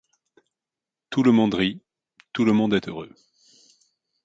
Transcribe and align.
Tout 1.11 1.21
le 1.21 1.31
monde 1.31 1.53
rit, 1.53 1.79
tout 2.33 2.43
le 2.43 2.53
monde 2.53 2.73
est 2.73 2.87
heureux. 2.89 3.13